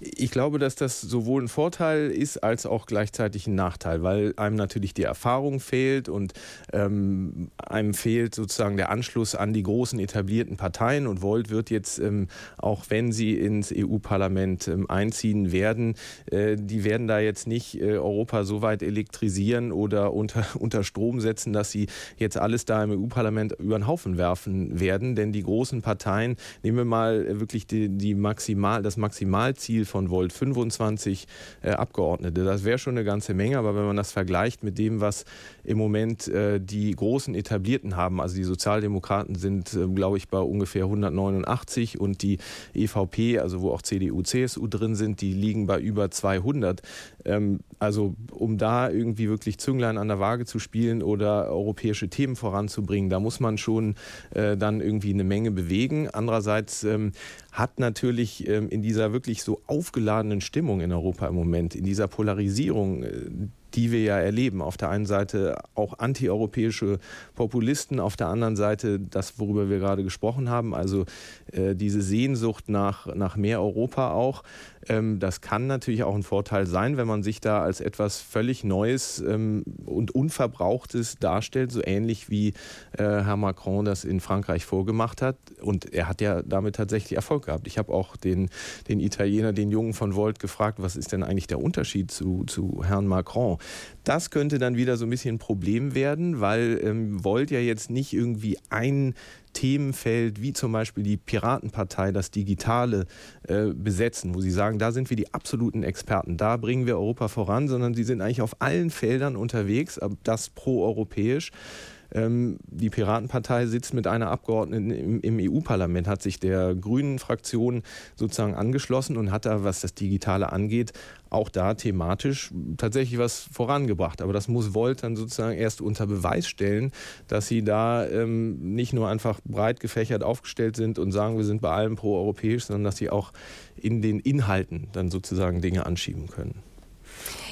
[0.00, 4.54] Ich glaube, dass das sowohl ein Vorteil ist als auch gleichzeitig ein Nachteil, weil einem
[4.54, 6.34] natürlich die Erfahrung fehlt und
[6.72, 11.08] ähm, einem fehlt sozusagen der Anschluss an die großen etablierten Parteien.
[11.08, 12.28] Und Volt wird jetzt, ähm,
[12.58, 15.96] auch wenn sie ins EU-Parlament ähm, einziehen werden,
[16.30, 21.20] äh, die werden da jetzt nicht äh, Europa so weit elektrisieren oder unter, unter Strom
[21.20, 25.16] setzen, dass sie jetzt alles da im EU-Parlament über den Haufen werfen werden.
[25.16, 30.32] Denn die großen Parteien, nehmen wir mal wirklich die, die Maximal, das Maximalziel von Volt
[30.32, 31.26] 25
[31.62, 32.44] äh, Abgeordnete.
[32.44, 35.24] Das wäre schon eine ganze Menge, aber wenn man das vergleicht mit dem, was
[35.64, 40.38] im Moment äh, die großen Etablierten haben, also die Sozialdemokraten sind, äh, glaube ich, bei
[40.38, 42.38] ungefähr 189 und die
[42.74, 46.82] EVP, also wo auch CDU, CSU drin sind, die liegen bei über 200.
[47.24, 52.36] Ähm, also um da irgendwie wirklich Zünglein an der Waage zu spielen oder europäische Themen
[52.36, 53.94] voranzubringen, da muss man schon
[54.34, 56.08] äh, dann irgendwie eine Menge bewegen.
[56.08, 57.12] Andererseits ähm,
[57.52, 62.08] hat natürlich ähm, in dieser wirklich so aufgeladenen Stimmung in Europa im Moment, in dieser
[62.08, 63.30] Polarisierung, äh,
[63.74, 64.62] die wir ja erleben.
[64.62, 66.98] Auf der einen Seite auch antieuropäische
[67.34, 71.04] Populisten, auf der anderen Seite das, worüber wir gerade gesprochen haben, also
[71.52, 74.42] äh, diese Sehnsucht nach, nach mehr Europa auch.
[74.88, 78.64] Ähm, das kann natürlich auch ein Vorteil sein, wenn man sich da als etwas völlig
[78.64, 82.48] Neues ähm, und Unverbrauchtes darstellt, so ähnlich wie
[82.92, 85.36] äh, Herr Macron das in Frankreich vorgemacht hat.
[85.60, 87.66] Und er hat ja damit tatsächlich Erfolg gehabt.
[87.66, 88.48] Ich habe auch den,
[88.88, 92.82] den Italiener, den Jungen von Volt, gefragt, was ist denn eigentlich der Unterschied zu, zu
[92.84, 93.57] Herrn Macron?
[94.04, 97.90] Das könnte dann wieder so ein bisschen ein Problem werden, weil ähm, Volt ja jetzt
[97.90, 99.14] nicht irgendwie ein
[99.52, 103.06] Themenfeld wie zum Beispiel die Piratenpartei, das Digitale
[103.48, 107.28] äh, besetzen, wo sie sagen, da sind wir die absoluten Experten, da bringen wir Europa
[107.28, 111.50] voran, sondern sie sind eigentlich auf allen Feldern unterwegs, das proeuropäisch.
[111.50, 117.82] Ähm, die Piratenpartei sitzt mit einer Abgeordneten im, im EU-Parlament, hat sich der grünen Fraktion
[118.16, 120.92] sozusagen angeschlossen und hat da, was das Digitale angeht,
[121.30, 124.22] auch da thematisch tatsächlich was vorangebracht.
[124.22, 126.92] Aber das muss Volt dann sozusagen erst unter Beweis stellen,
[127.26, 131.60] dass sie da ähm, nicht nur einfach breit gefächert aufgestellt sind und sagen, wir sind
[131.60, 133.32] bei allem pro-europäisch, sondern dass sie auch
[133.76, 136.62] in den Inhalten dann sozusagen Dinge anschieben können.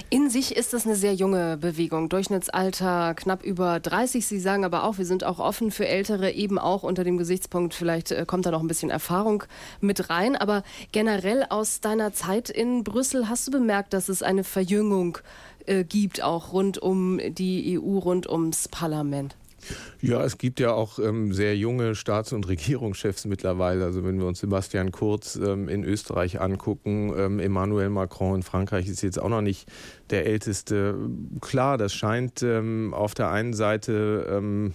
[0.09, 2.09] In sich ist das eine sehr junge Bewegung.
[2.09, 4.27] Durchschnittsalter knapp über 30.
[4.27, 7.75] Sie sagen aber auch, wir sind auch offen für Ältere, eben auch unter dem Gesichtspunkt,
[7.75, 9.45] vielleicht äh, kommt da noch ein bisschen Erfahrung
[9.81, 10.37] mit rein.
[10.37, 10.63] Aber
[10.93, 15.19] generell aus deiner Zeit in Brüssel hast du bemerkt, dass es eine Verjüngung
[15.67, 19.35] äh, gibt, auch rund um die EU, rund ums Parlament.
[20.01, 23.85] Ja, es gibt ja auch ähm, sehr junge Staats- und Regierungschefs mittlerweile.
[23.85, 28.89] Also wenn wir uns Sebastian Kurz ähm, in Österreich angucken, ähm, Emmanuel Macron in Frankreich
[28.89, 29.69] ist jetzt auch noch nicht
[30.11, 30.97] der älteste.
[31.41, 34.75] Klar, das scheint ähm, auf der einen Seite ähm,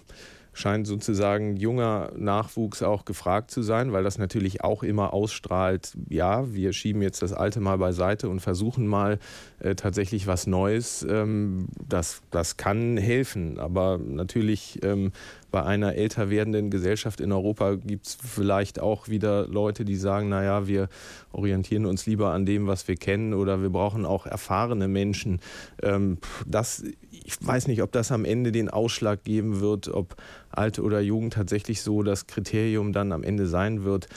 [0.54, 6.54] scheint sozusagen junger Nachwuchs auch gefragt zu sein, weil das natürlich auch immer ausstrahlt, ja,
[6.54, 9.20] wir schieben jetzt das Alte mal beiseite und versuchen mal
[9.60, 11.06] äh, tatsächlich was Neues.
[11.10, 15.12] Ähm, das, das kann helfen, aber natürlich ähm,
[15.52, 20.30] bei einer älter werdenden Gesellschaft in Europa gibt es vielleicht auch wieder Leute, die sagen,
[20.30, 20.88] naja, wir
[21.32, 25.42] orientieren uns lieber an dem, was wir kennen oder wir brauchen auch erfahrene Menschen.
[25.84, 30.16] Ähm, das, ich weiß nicht, ob das am Ende den Ausschlag geben wird, ob
[30.50, 34.08] alt oder jung tatsächlich so das Kriterium dann am Ende sein wird.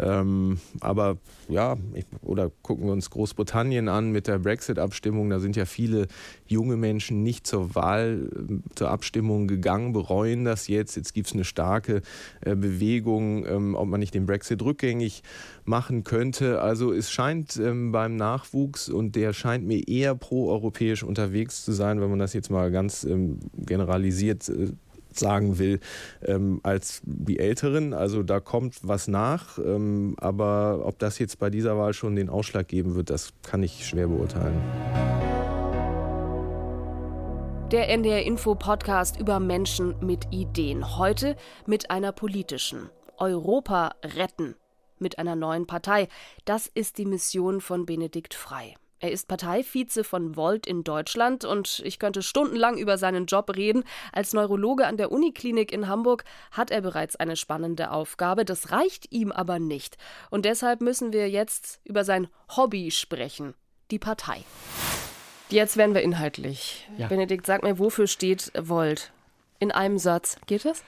[0.00, 5.28] Ähm, aber ja, ich, oder gucken wir uns Großbritannien an mit der Brexit-Abstimmung.
[5.28, 6.06] Da sind ja viele
[6.46, 10.96] junge Menschen nicht zur Wahl, äh, zur Abstimmung gegangen, bereuen das jetzt.
[10.96, 12.02] Jetzt gibt es eine starke
[12.40, 15.22] äh, Bewegung, ähm, ob man nicht den Brexit rückgängig
[15.64, 16.62] machen könnte.
[16.62, 22.00] Also es scheint ähm, beim Nachwuchs und der scheint mir eher pro-europäisch unterwegs zu sein,
[22.00, 24.72] wenn man das jetzt mal ganz ähm, generalisiert äh,
[25.18, 25.80] sagen will,
[26.22, 27.94] ähm, als die Älteren.
[27.94, 29.58] Also da kommt was nach.
[29.58, 33.62] Ähm, aber ob das jetzt bei dieser Wahl schon den Ausschlag geben wird, das kann
[33.62, 34.60] ich schwer beurteilen.
[37.70, 40.98] Der NDR Info Podcast über Menschen mit Ideen.
[40.98, 42.90] Heute mit einer politischen.
[43.16, 44.56] Europa retten.
[44.98, 46.08] Mit einer neuen Partei.
[46.44, 48.74] Das ist die Mission von Benedikt Frei.
[49.02, 53.82] Er ist Parteivize von Volt in Deutschland und ich könnte stundenlang über seinen Job reden.
[54.12, 58.44] Als Neurologe an der Uniklinik in Hamburg hat er bereits eine spannende Aufgabe.
[58.44, 59.96] Das reicht ihm aber nicht.
[60.28, 63.54] Und deshalb müssen wir jetzt über sein Hobby sprechen.
[63.90, 64.44] Die Partei.
[65.48, 66.86] Jetzt werden wir inhaltlich.
[66.98, 67.08] Ja.
[67.08, 69.12] Benedikt, sag mir, wofür steht Volt?
[69.58, 70.36] In einem Satz.
[70.46, 70.84] Geht das?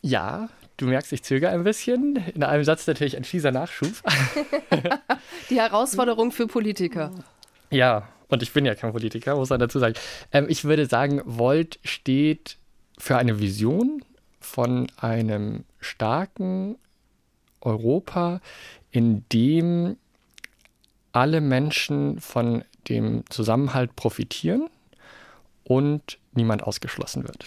[0.00, 0.48] Ja,
[0.82, 2.16] Du merkst, ich zögere ein bisschen.
[2.34, 3.92] In einem Satz natürlich ein fieser Nachschub.
[5.48, 7.12] Die Herausforderung für Politiker.
[7.70, 9.94] Ja, und ich bin ja kein Politiker, muss man dazu sagen.
[10.32, 12.56] Ähm, ich würde sagen, Volt steht
[12.98, 14.04] für eine Vision
[14.40, 16.74] von einem starken
[17.60, 18.40] Europa,
[18.90, 19.96] in dem
[21.12, 24.68] alle Menschen von dem Zusammenhalt profitieren
[25.62, 27.46] und niemand ausgeschlossen wird.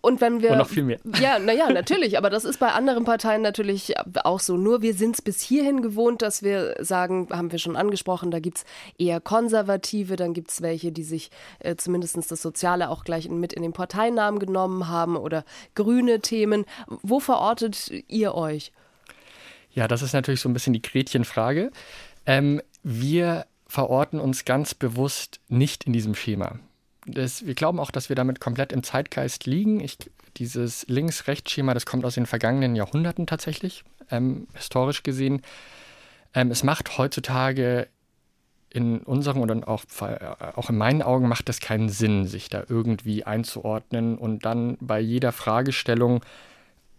[0.00, 0.50] Und wenn wir.
[0.52, 0.98] Und noch viel mehr.
[1.20, 2.16] Ja, naja, natürlich.
[2.16, 3.94] Aber das ist bei anderen Parteien natürlich
[4.24, 4.56] auch so.
[4.56, 8.40] Nur wir sind es bis hierhin gewohnt, dass wir sagen, haben wir schon angesprochen, da
[8.40, 8.64] gibt es
[8.98, 13.52] eher Konservative, dann gibt es welche, die sich äh, zumindest das Soziale auch gleich mit
[13.52, 15.44] in den Parteinamen genommen haben oder
[15.74, 16.64] grüne Themen.
[16.86, 18.72] Wo verortet ihr euch?
[19.70, 21.70] Ja, das ist natürlich so ein bisschen die Gretchenfrage.
[22.24, 26.58] Ähm, wir verorten uns ganz bewusst nicht in diesem Schema
[27.06, 29.80] das, wir glauben auch, dass wir damit komplett im Zeitgeist liegen.
[29.80, 29.98] Ich,
[30.36, 35.42] dieses Links-Rechts-Schema, das kommt aus den vergangenen Jahrhunderten tatsächlich, ähm, historisch gesehen.
[36.34, 37.88] Ähm, es macht heutzutage
[38.70, 39.84] in unseren und auch,
[40.56, 44.98] auch in meinen Augen macht es keinen Sinn, sich da irgendwie einzuordnen und dann bei
[44.98, 46.24] jeder Fragestellung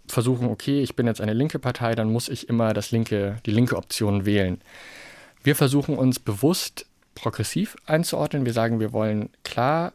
[0.08, 3.52] versuchen, okay, ich bin jetzt eine linke Partei, dann muss ich immer das linke, die
[3.52, 4.62] linke Option wählen.
[5.44, 6.86] Wir versuchen uns bewusst
[7.16, 8.46] progressiv einzuordnen.
[8.46, 9.94] Wir sagen, wir wollen klar,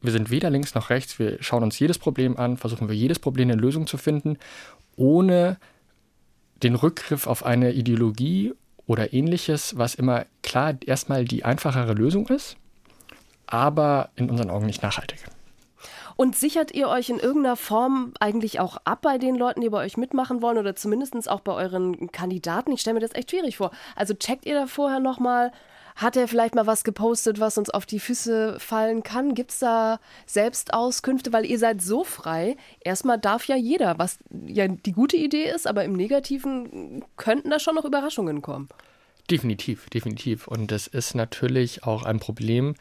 [0.00, 3.18] wir sind weder links noch rechts, wir schauen uns jedes Problem an, versuchen wir jedes
[3.18, 4.38] Problem eine Lösung zu finden,
[4.96, 5.56] ohne
[6.62, 8.52] den Rückgriff auf eine Ideologie
[8.86, 12.56] oder ähnliches, was immer klar erstmal die einfachere Lösung ist,
[13.46, 15.24] aber in unseren Augen nicht nachhaltig.
[16.16, 19.78] Und sichert ihr euch in irgendeiner Form eigentlich auch ab bei den Leuten, die bei
[19.78, 22.72] euch mitmachen wollen oder zumindest auch bei euren Kandidaten?
[22.72, 23.70] Ich stelle mir das echt schwierig vor.
[23.96, 25.52] Also checkt ihr da vorher nochmal,
[25.96, 29.34] hat er vielleicht mal was gepostet, was uns auf die Füße fallen kann?
[29.34, 31.32] Gibt es da Selbstauskünfte?
[31.32, 32.56] Weil ihr seid so frei.
[32.80, 37.58] Erstmal darf ja jeder, was ja die gute Idee ist, aber im Negativen könnten da
[37.58, 38.68] schon noch Überraschungen kommen.
[39.30, 40.48] Definitiv, definitiv.
[40.48, 42.74] Und das ist natürlich auch ein Problem,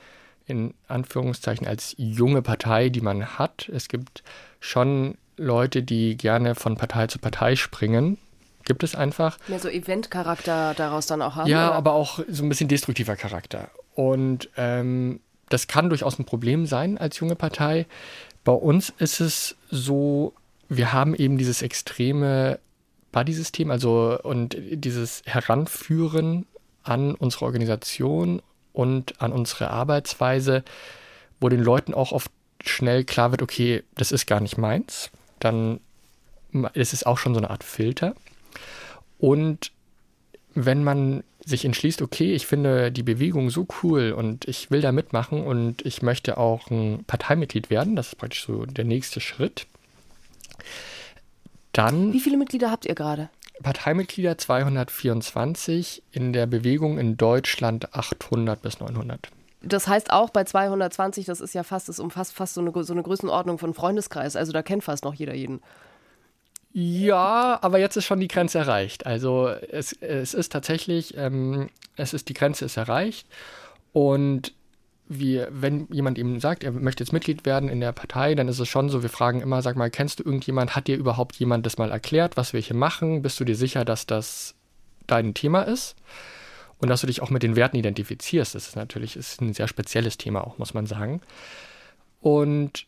[0.47, 3.69] in Anführungszeichen, als junge Partei, die man hat.
[3.69, 4.23] Es gibt
[4.59, 8.17] schon Leute, die gerne von Partei zu Partei springen
[8.65, 9.37] Gibt es einfach.
[9.47, 11.49] Mehr so Event-Charakter daraus dann auch haben?
[11.49, 11.75] Ja, oder?
[11.75, 13.69] aber auch so ein bisschen destruktiver Charakter.
[13.93, 15.19] Und ähm,
[15.49, 17.85] das kann durchaus ein Problem sein als junge Partei.
[18.43, 20.33] Bei uns ist es so,
[20.69, 22.59] wir haben eben dieses extreme
[23.11, 26.45] Buddy-System, also und dieses Heranführen
[26.83, 28.41] an unsere Organisation
[28.73, 30.63] und an unsere Arbeitsweise,
[31.39, 32.31] wo den Leuten auch oft
[32.63, 35.11] schnell klar wird, okay, das ist gar nicht meins.
[35.39, 35.79] Dann
[36.73, 38.15] ist es auch schon so eine Art Filter.
[39.17, 39.71] Und
[40.53, 44.91] wenn man sich entschließt, okay, ich finde die Bewegung so cool und ich will da
[44.91, 49.65] mitmachen und ich möchte auch ein Parteimitglied werden, das ist praktisch so der nächste Schritt,
[51.73, 52.13] dann.
[52.13, 53.29] Wie viele Mitglieder habt ihr gerade?
[53.63, 59.29] Parteimitglieder 224, in der Bewegung in Deutschland 800 bis 900.
[59.63, 62.93] Das heißt auch bei 220, das ist ja fast, das umfasst fast so eine, so
[62.93, 64.35] eine Größenordnung von Freundeskreis.
[64.35, 65.61] Also da kennt fast noch jeder jeden.
[66.73, 69.05] Ja, aber jetzt ist schon die Grenze erreicht.
[69.05, 73.27] Also es, es ist tatsächlich, ähm, es ist die Grenze ist erreicht
[73.91, 74.53] und
[75.09, 78.59] wir, wenn jemand eben sagt, er möchte jetzt Mitglied werden in der Partei, dann ist
[78.59, 81.65] es schon so, wir fragen immer, sag mal, kennst du irgendjemand, hat dir überhaupt jemand
[81.65, 83.21] das mal erklärt, was wir hier machen?
[83.21, 84.55] Bist du dir sicher, dass das
[85.07, 85.97] dein Thema ist?
[86.77, 89.67] Und dass du dich auch mit den Werten identifizierst, das ist natürlich ist ein sehr
[89.67, 91.21] spezielles Thema auch, muss man sagen.
[92.21, 92.87] Und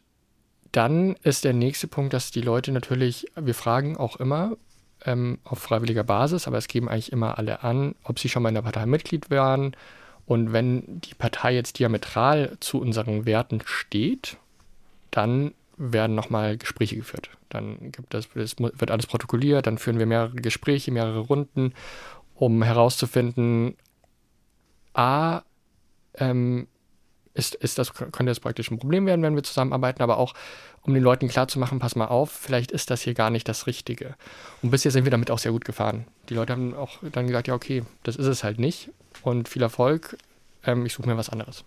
[0.73, 4.57] dann ist der nächste Punkt, dass die Leute natürlich, wir fragen auch immer
[5.05, 8.49] ähm, auf freiwilliger Basis, aber es geben eigentlich immer alle an, ob sie schon mal
[8.49, 9.75] in der Partei Mitglied waren.
[10.25, 14.37] Und wenn die Partei jetzt diametral zu unseren Werten steht,
[15.11, 17.29] dann werden nochmal Gespräche geführt.
[17.49, 21.73] Dann gibt es, es wird alles protokolliert, dann führen wir mehrere Gespräche, mehrere Runden,
[22.33, 23.75] um herauszufinden,
[24.95, 25.41] a,
[26.15, 26.67] ähm,
[27.33, 30.33] ist, ist das, könnte das praktisch ein Problem werden, wenn wir zusammenarbeiten, aber auch
[30.81, 34.15] um den Leuten klarzumachen, pass mal auf, vielleicht ist das hier gar nicht das Richtige.
[34.61, 36.05] Und bisher sind wir damit auch sehr gut gefahren.
[36.29, 38.89] Die Leute haben auch dann gesagt, ja, okay, das ist es halt nicht
[39.23, 40.17] und viel Erfolg,
[40.65, 41.63] ähm, ich suche mir was anderes.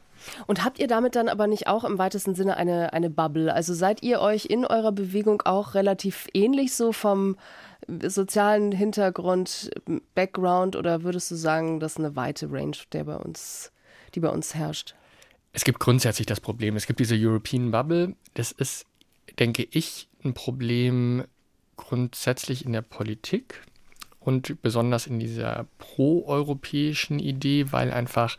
[0.47, 3.53] Und habt ihr damit dann aber nicht auch im weitesten Sinne eine, eine Bubble?
[3.53, 7.37] Also seid ihr euch in eurer Bewegung auch relativ ähnlich so vom
[8.03, 9.71] sozialen Hintergrund,
[10.15, 13.73] Background oder würdest du sagen, das ist eine weite Range, der bei uns,
[14.15, 14.95] die bei uns herrscht?
[15.57, 16.77] Es gibt grundsätzlich das Problem.
[16.77, 18.15] Es gibt diese European Bubble.
[18.35, 18.85] Das ist,
[19.39, 21.25] denke ich, ein Problem
[21.77, 23.63] grundsätzlich in der Politik
[24.21, 28.37] und besonders in dieser proeuropäischen Idee, weil einfach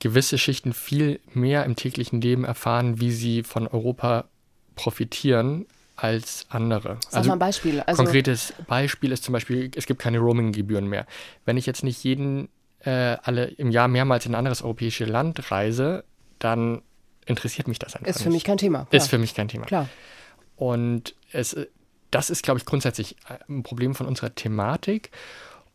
[0.00, 4.26] gewisse Schichten viel mehr im täglichen Leben erfahren, wie sie von Europa
[4.74, 5.64] profitieren
[5.96, 6.98] als andere.
[7.08, 7.80] Sag also mal ein Beispiel.
[7.80, 11.06] Also konkretes Beispiel ist zum Beispiel, es gibt keine Roaming-Gebühren mehr.
[11.46, 15.50] Wenn ich jetzt nicht jeden äh, alle im Jahr mehrmals in ein anderes europäisches Land
[15.50, 16.04] reise,
[16.38, 16.82] dann
[17.26, 18.86] interessiert mich das einfach Ist für mich kein Thema.
[18.86, 19.02] Klar.
[19.02, 19.66] Ist für mich kein Thema.
[19.66, 19.88] Klar.
[20.56, 21.56] Und es,
[22.10, 23.16] das ist, glaube ich, grundsätzlich
[23.48, 25.10] ein Problem von unserer Thematik.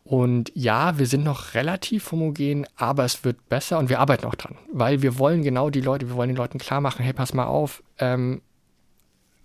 [0.04, 4.34] Und ja, wir sind noch relativ homogen, aber es wird besser und wir arbeiten auch
[4.34, 7.32] dran, weil wir wollen genau die Leute, wir wollen den Leuten klar machen, hey, pass
[7.32, 8.42] mal auf, ähm,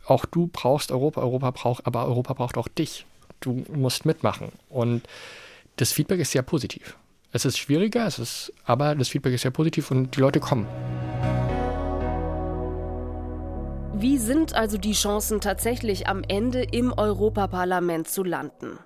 [0.06, 3.06] auch du brauchst Europa, Europa braucht, aber Europa braucht auch dich.
[3.40, 4.52] Du musst mitmachen.
[4.70, 5.04] Und
[5.78, 6.98] das Feedback ist sehr positiv.
[7.32, 10.68] Es ist schwieriger, es ist, aber das Feedback ist sehr positiv und die Leute kommen.
[13.94, 18.80] Wie sind also die Chancen tatsächlich am Ende im Europaparlament zu landen?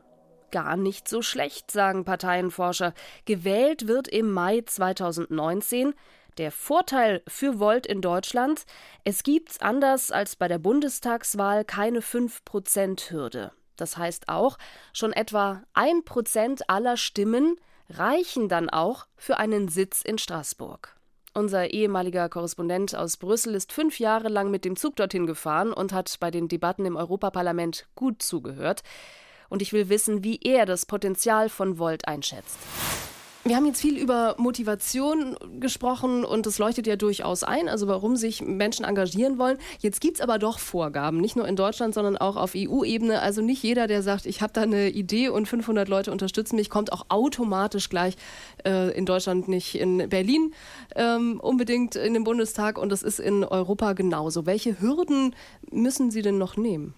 [0.52, 2.94] Gar nicht so schlecht, sagen Parteienforscher.
[3.24, 5.94] Gewählt wird im Mai 2019.
[6.38, 8.66] Der Vorteil für Volt in Deutschland,
[9.06, 13.52] es gibt anders als bei der Bundestagswahl keine 5%-Hürde.
[13.78, 14.58] Das heißt auch,
[14.92, 17.56] schon etwa 1% aller Stimmen
[17.98, 20.96] reichen dann auch für einen Sitz in Straßburg.
[21.34, 25.92] Unser ehemaliger Korrespondent aus Brüssel ist fünf Jahre lang mit dem Zug dorthin gefahren und
[25.92, 28.84] hat bei den Debatten im Europaparlament gut zugehört.
[29.50, 32.58] Und ich will wissen, wie er das Potenzial von Volt einschätzt.
[33.46, 38.16] Wir haben jetzt viel über Motivation gesprochen und das leuchtet ja durchaus ein, also warum
[38.16, 39.58] sich Menschen engagieren wollen.
[39.80, 43.20] Jetzt gibt es aber doch Vorgaben, nicht nur in Deutschland, sondern auch auf EU-Ebene.
[43.20, 46.70] Also nicht jeder, der sagt, ich habe da eine Idee und 500 Leute unterstützen mich,
[46.70, 48.16] kommt auch automatisch gleich
[48.66, 50.54] äh, in Deutschland, nicht in Berlin
[50.96, 54.46] ähm, unbedingt in den Bundestag und das ist in Europa genauso.
[54.46, 55.36] Welche Hürden
[55.70, 56.94] müssen Sie denn noch nehmen?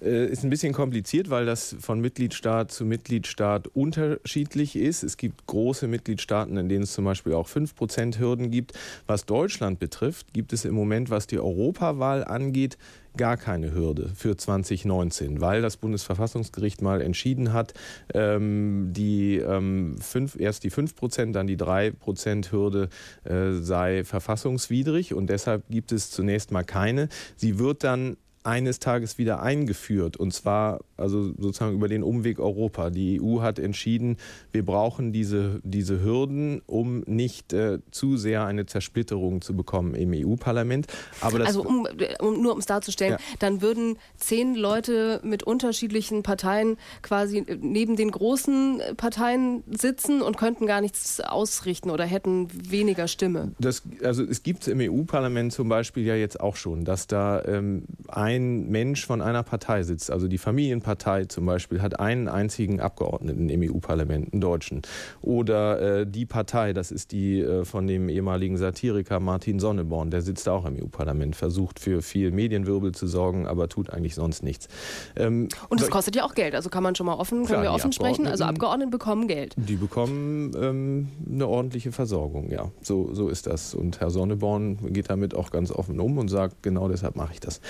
[0.00, 5.02] Äh, ist ein bisschen kompliziert, weil das von Mitgliedstaat zu Mitgliedstaat unterschiedlich ist.
[5.02, 8.72] Es gibt große Mitgliedstaaten, in denen es zum Beispiel auch 5% Hürden gibt.
[9.06, 12.76] Was Deutschland betrifft, gibt es im Moment, was die Europawahl angeht,
[13.16, 17.72] gar keine Hürde für 2019, weil das Bundesverfassungsgericht mal entschieden hat,
[18.12, 22.88] ähm, die ähm, fünf, erst die 5%, dann die 3% Hürde
[23.24, 27.08] äh, sei verfassungswidrig und deshalb gibt es zunächst mal keine.
[27.36, 32.90] Sie wird dann eines Tages wieder eingeführt und zwar also sozusagen über den Umweg Europa.
[32.90, 34.16] Die EU hat entschieden,
[34.52, 40.12] wir brauchen diese, diese Hürden, um nicht äh, zu sehr eine Zersplitterung zu bekommen im
[40.14, 40.86] EU-Parlament.
[41.20, 41.86] also um,
[42.20, 43.36] um, nur um es darzustellen, ja.
[43.38, 50.66] dann würden zehn Leute mit unterschiedlichen Parteien quasi neben den großen Parteien sitzen und könnten
[50.66, 53.52] gar nichts ausrichten oder hätten weniger Stimme.
[53.58, 57.84] Das, also es gibt im EU-Parlament zum Beispiel ja jetzt auch schon, dass da ähm,
[58.08, 60.10] ein ein Mensch von einer Partei sitzt.
[60.10, 64.82] Also die Familienpartei zum Beispiel hat einen einzigen Abgeordneten im EU-Parlament, einen Deutschen.
[65.22, 70.22] Oder äh, die Partei, das ist die äh, von dem ehemaligen Satiriker Martin Sonneborn, der
[70.22, 74.68] sitzt auch im EU-Parlament, versucht für viel Medienwirbel zu sorgen, aber tut eigentlich sonst nichts.
[75.16, 77.62] Ähm, Und es kostet ja auch Geld, also kann man schon mal offen, können klar,
[77.62, 78.26] wir offen sprechen.
[78.26, 79.54] Also Abgeordnete bekommen Geld.
[79.56, 82.70] Die bekommen ähm, eine ordentliche Versorgung, ja.
[82.82, 83.74] So, so ist das.
[83.74, 87.40] Und Herr Sonneborn geht damit auch ganz offen um und sagt, genau deshalb mache ich
[87.40, 87.60] das.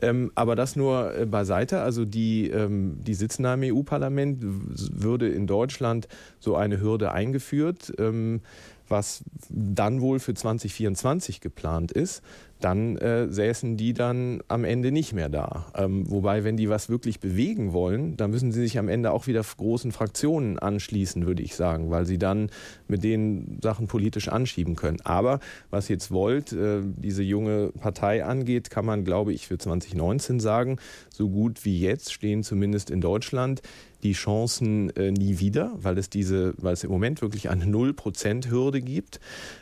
[0.00, 1.80] Ähm, aber das nur äh, beiseite.
[1.80, 6.08] Also die, ähm, die sitzen im EU-Parlament, würde in Deutschland
[6.40, 7.92] so eine Hürde eingeführt.
[7.98, 8.40] Ähm,
[8.86, 12.22] was dann wohl für 2024 geplant ist
[12.64, 15.66] dann äh, säßen die dann am Ende nicht mehr da.
[15.76, 19.26] Ähm, wobei, wenn die was wirklich bewegen wollen, dann müssen sie sich am Ende auch
[19.26, 22.48] wieder großen Fraktionen anschließen, würde ich sagen, weil sie dann
[22.88, 25.02] mit den Sachen politisch anschieben können.
[25.04, 30.40] Aber was jetzt Volt, äh, diese junge Partei angeht, kann man, glaube ich, für 2019
[30.40, 30.78] sagen,
[31.10, 33.60] so gut wie jetzt stehen zumindest in Deutschland
[34.04, 38.82] die Chancen äh, nie wieder, weil es diese, weil es im Moment wirklich eine Null-Prozent-Hürde
[38.82, 39.18] gibt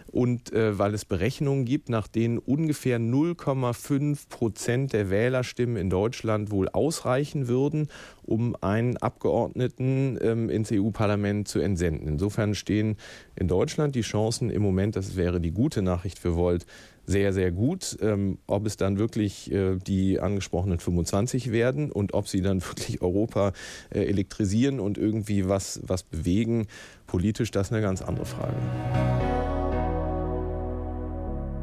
[0.08, 6.50] und äh, weil es Berechnungen gibt, nach denen ungefähr 0,5 Prozent der Wählerstimmen in Deutschland
[6.50, 7.88] wohl ausreichen würden,
[8.22, 12.08] um einen Abgeordneten ähm, ins EU-Parlament zu entsenden.
[12.08, 12.96] Insofern stehen
[13.36, 16.66] in Deutschland die Chancen im Moment, das wäre die gute Nachricht für Volt,
[17.04, 17.96] sehr, sehr gut.
[18.00, 23.02] Ähm, ob es dann wirklich äh, die angesprochenen 25 werden und ob sie dann wirklich
[23.02, 23.52] Europa
[23.90, 26.66] äh, elektrisieren und irgendwie was, was bewegen,
[27.06, 28.56] politisch, das ist eine ganz andere Frage.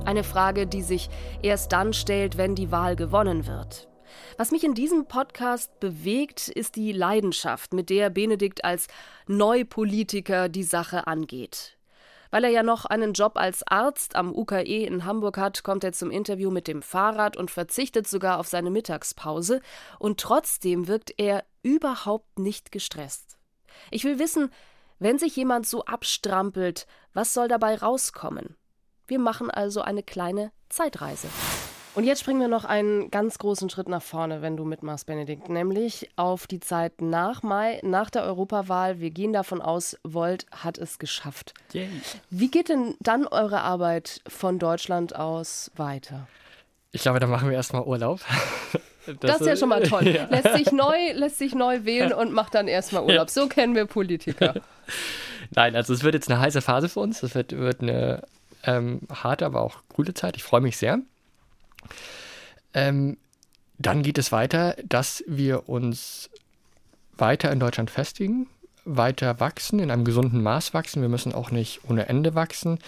[0.06, 1.10] Eine Frage, die sich
[1.44, 3.88] erst dann stellt, wenn die Wahl gewonnen wird.
[4.38, 8.88] Was mich in diesem Podcast bewegt, ist die Leidenschaft, mit der Benedikt als
[9.28, 11.79] Neupolitiker die Sache angeht.
[12.32, 15.94] Weil er ja noch einen Job als Arzt am UKE in Hamburg hat, kommt er
[15.94, 19.62] zum Interview mit dem Fahrrad und verzichtet sogar auf seine Mittagspause.
[19.98, 23.38] Und trotzdem wirkt er überhaupt nicht gestresst.
[23.92, 24.52] Ich will wissen,
[25.00, 28.56] wenn sich jemand so abstrampelt, was soll dabei rauskommen?
[29.08, 31.28] Wir machen also eine kleine Zeitreise.
[32.00, 35.50] Und jetzt springen wir noch einen ganz großen Schritt nach vorne, wenn du mitmachst, Benedikt,
[35.50, 39.02] nämlich auf die Zeit nach Mai, nach der Europawahl.
[39.02, 41.54] Wir gehen davon aus, Volt hat es geschafft.
[41.74, 41.90] Yay.
[42.30, 46.30] Wie geht denn dann eure Arbeit von Deutschland aus weiter?
[46.94, 48.22] Ich glaube, da machen wir erstmal Urlaub.
[49.06, 50.08] Das, das, ist ja schon mal toll.
[50.08, 50.24] Ja.
[50.30, 53.30] Lässt, sich neu, lässt sich neu wählen und macht dann erstmal Urlaub.
[53.30, 54.54] So kennen wir Politiker.
[55.54, 57.24] Nein, also es wird jetzt eine heiße Phase für uns.
[57.24, 58.24] Es wird, wird eine
[58.64, 60.38] ähm, harte, aber auch coole Zeit.
[60.38, 61.02] Ich freue mich sehr.
[62.74, 63.18] Ähm,
[63.78, 66.30] dann geht es weiter, dass wir uns
[67.18, 68.48] weiter in Deutschland festigen,
[68.86, 71.02] weiter wachsen, in einem gesunden Maß wachsen.
[71.02, 72.80] Wir müssen auch nicht ohne Ende wachsen,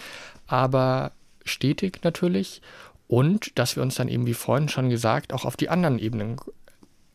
[0.46, 1.12] aber
[1.44, 2.60] stetig natürlich.
[3.08, 6.36] Und dass wir uns dann eben, wie vorhin schon gesagt, auch auf die anderen Ebenen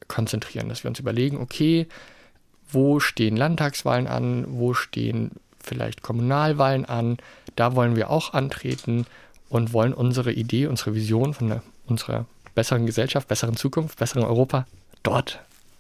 [0.08, 1.88] konzentrieren, dass wir uns überlegen, okay,
[2.70, 7.18] wo stehen Landtagswahlen an, wo stehen vielleicht Kommunalwahlen an.
[7.56, 9.06] Da wollen wir auch antreten
[9.50, 14.66] und wollen unsere Idee, unsere Vision von einer, unserer besseren Gesellschaft, besseren Zukunft, besseren Europa
[15.04, 15.40] dort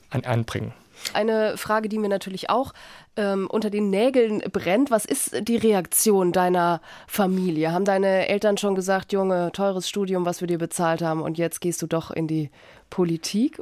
[0.09, 0.73] an, anbringen.
[1.13, 2.73] Eine Frage, die mir natürlich auch
[3.15, 4.91] ähm, unter den Nägeln brennt.
[4.91, 7.71] Was ist die Reaktion deiner Familie?
[7.71, 11.61] Haben deine Eltern schon gesagt, Junge, teures Studium, was wir dir bezahlt haben und jetzt
[11.61, 12.49] gehst du doch in die
[12.89, 13.61] Politik?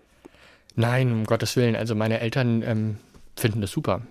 [0.75, 1.75] Nein, um Gottes Willen.
[1.75, 2.97] Also meine Eltern ähm,
[3.35, 4.01] finden das super.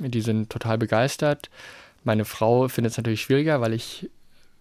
[0.00, 1.50] Die sind total begeistert.
[2.04, 4.08] Meine Frau findet es natürlich schwieriger, weil ich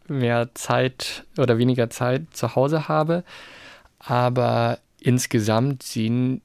[0.10, 3.24] mehr Zeit oder weniger Zeit zu Hause habe.
[4.00, 6.42] Aber insgesamt sehen,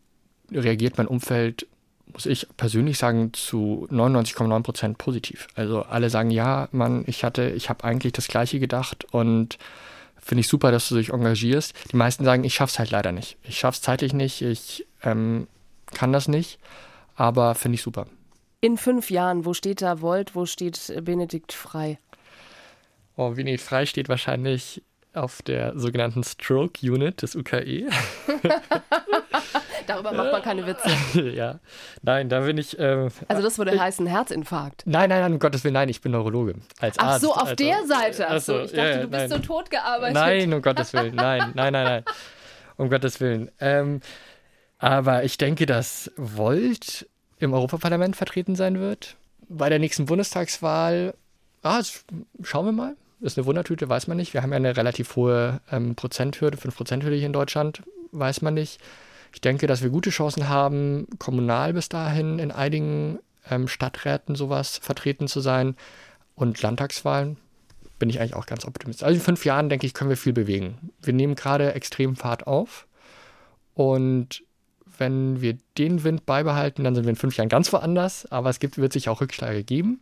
[0.51, 1.67] reagiert mein Umfeld,
[2.13, 5.49] muss ich persönlich sagen, zu 99,9 Prozent positiv.
[5.55, 9.59] Also alle sagen, ja, Mann, ich hatte, ich habe eigentlich das Gleiche gedacht und
[10.19, 11.75] finde ich super, dass du dich engagierst.
[11.91, 13.39] Die meisten sagen, ich schaff's halt leider nicht.
[13.43, 15.47] Ich schaff's zeitlich nicht, ich ähm,
[15.95, 16.59] kann das nicht,
[17.17, 18.07] aber finde ich super
[18.63, 19.45] in fünf Jahren?
[19.45, 20.35] Wo steht da Volt?
[20.35, 21.99] Wo steht Benedikt Frei?
[23.17, 24.83] Oh, Benedikt Frei steht wahrscheinlich
[25.15, 27.89] auf der sogenannten Stroke Unit des UKE.
[29.87, 31.21] Darüber macht man keine Witze.
[31.35, 31.59] ja,
[32.03, 32.79] nein, da bin ich.
[32.79, 34.85] Ähm, also das würde ich, heißen Herzinfarkt.
[34.87, 37.23] Nein, nein, nein, um Gottes Willen, nein, ich bin Neurologe als Ach Arzt.
[37.23, 38.29] so, auf also, der Seite.
[38.29, 39.29] Ach so, ich dachte, ja, du bist nein.
[39.29, 40.15] so tot gearbeitet.
[40.15, 42.05] Nein, um Gottes Willen, nein, nein, nein, nein,
[42.77, 43.51] um Gottes Willen.
[43.61, 44.01] Ähm,
[44.79, 47.07] aber ich denke, dass Volt
[47.39, 49.17] im Europaparlament vertreten sein wird.
[49.49, 51.15] Bei der nächsten Bundestagswahl,
[51.63, 51.83] ah,
[52.43, 52.97] schauen wir mal.
[53.23, 54.35] Ist eine Wundertüte, weiß man nicht.
[54.35, 58.81] Wir haben ja eine relativ hohe ähm, Prozenthürde, 5%-Hürde hier in Deutschland, weiß man nicht.
[59.33, 64.79] Ich denke, dass wir gute Chancen haben, kommunal bis dahin in einigen ähm, Stadträten sowas
[64.79, 65.77] vertreten zu sein.
[66.35, 67.37] Und Landtagswahlen
[67.99, 69.07] bin ich eigentlich auch ganz optimistisch.
[69.07, 70.91] Also in fünf Jahren, denke ich, können wir viel bewegen.
[71.01, 72.89] Wir nehmen gerade extrem Fahrt auf
[73.75, 74.43] Und
[74.99, 78.31] wenn wir den Wind beibehalten, dann sind wir in fünf Jahren ganz woanders.
[78.33, 80.01] Aber es gibt, wird sich auch Rückschläge geben.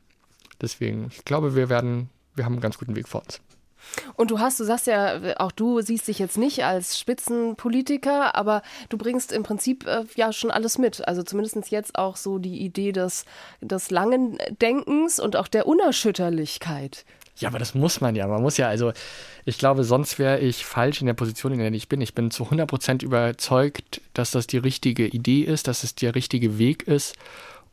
[0.61, 3.41] Deswegen, ich glaube, wir werden, wir haben einen ganz guten Weg vor uns.
[4.14, 8.62] Und du hast, du sagst ja, auch du siehst dich jetzt nicht als Spitzenpolitiker, aber
[8.89, 11.07] du bringst im Prinzip äh, ja schon alles mit.
[11.07, 13.24] Also zumindest jetzt auch so die Idee des,
[13.61, 17.05] des langen Denkens und auch der Unerschütterlichkeit.
[17.37, 18.26] Ja, aber das muss man ja.
[18.26, 18.93] Man muss ja, also
[19.47, 22.01] ich glaube, sonst wäre ich falsch in der Position, in der ich bin.
[22.01, 26.14] Ich bin zu 100 Prozent überzeugt, dass das die richtige Idee ist, dass es der
[26.14, 27.16] richtige Weg ist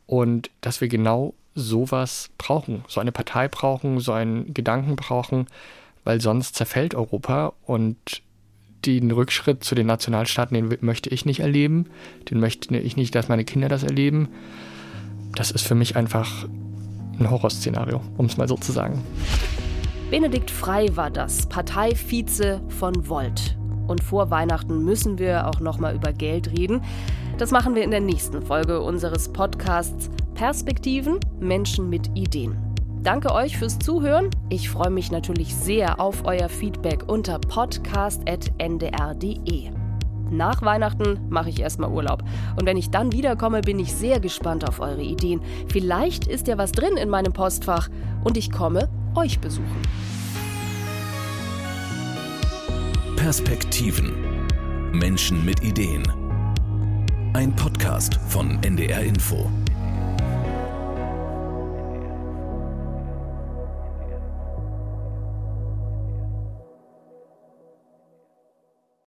[0.05, 5.47] und dass wir genau sowas brauchen, so eine Partei brauchen, so einen Gedanken brauchen,
[6.03, 7.97] weil sonst zerfällt Europa und
[8.85, 11.87] den Rückschritt zu den Nationalstaaten, den möchte ich nicht erleben,
[12.29, 14.29] den möchte ich nicht, dass meine Kinder das erleben.
[15.35, 16.45] Das ist für mich einfach
[17.19, 19.03] ein Horrorszenario, um es mal so zu sagen.
[20.11, 23.57] Benedikt Frei war das, Parteivize von Volt.
[23.87, 26.81] Und vor Weihnachten müssen wir auch noch mal über Geld reden.
[27.37, 32.55] Das machen wir in der nächsten Folge unseres Podcasts Perspektiven Menschen mit Ideen.
[33.01, 34.29] Danke euch fürs Zuhören.
[34.49, 39.71] Ich freue mich natürlich sehr auf euer Feedback unter podcast.ndr.de.
[40.29, 42.23] Nach Weihnachten mache ich erstmal Urlaub.
[42.55, 45.41] Und wenn ich dann wiederkomme, bin ich sehr gespannt auf eure Ideen.
[45.69, 47.89] Vielleicht ist ja was drin in meinem Postfach
[48.23, 49.81] und ich komme euch besuchen.
[53.15, 54.13] Perspektiven.
[54.91, 56.03] Menschen mit Ideen.
[57.33, 59.49] Ein Podcast von NDR Info.